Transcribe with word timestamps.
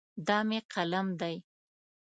دا 0.27 0.37
مې 0.47 0.59
قلم 0.73 1.07
دی. 1.19 1.35